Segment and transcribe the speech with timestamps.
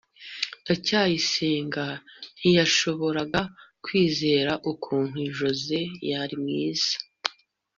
[0.61, 1.85] ndacyayisenga
[2.39, 3.41] ntiyashoboraga
[3.83, 6.95] kwizera ukuntu joze yari mwiza